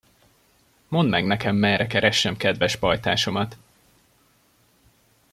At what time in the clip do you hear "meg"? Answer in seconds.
1.09-1.25